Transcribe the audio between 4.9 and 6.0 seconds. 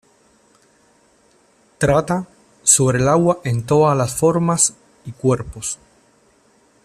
y cuerpos.